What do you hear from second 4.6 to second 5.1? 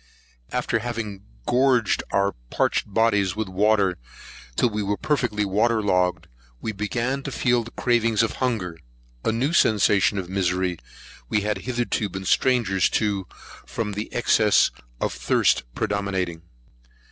we were